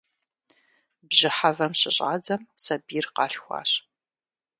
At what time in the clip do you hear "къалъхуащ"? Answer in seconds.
3.15-3.71